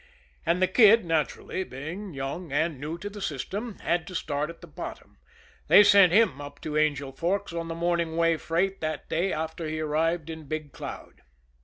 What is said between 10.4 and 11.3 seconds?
Big Cloud.